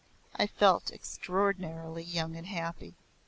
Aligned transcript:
I 0.35 0.47
felt 0.47 0.89
extraordinarily 0.89 2.01
young 2.01 2.35
and 2.35 2.47
happy. 2.47 2.95